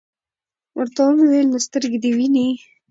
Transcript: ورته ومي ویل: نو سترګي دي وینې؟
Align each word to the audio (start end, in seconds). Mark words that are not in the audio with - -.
ورته 0.77 0.99
ومي 1.03 1.25
ویل: 1.27 1.47
نو 1.53 1.57
سترګي 1.67 1.99
دي 2.03 2.11
وینې؟ 2.17 2.47